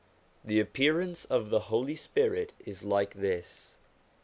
[0.43, 3.77] The appear ance of the Holy Spirit is like this.